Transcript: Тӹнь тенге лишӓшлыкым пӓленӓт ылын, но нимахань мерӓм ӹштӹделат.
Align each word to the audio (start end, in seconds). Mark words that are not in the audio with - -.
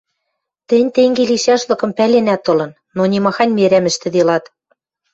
Тӹнь 0.67 0.89
тенге 0.95 1.23
лишӓшлыкым 1.29 1.91
пӓленӓт 1.97 2.43
ылын, 2.51 2.71
но 2.95 3.01
нимахань 3.11 3.55
мерӓм 3.57 3.85
ӹштӹделат. 3.91 4.43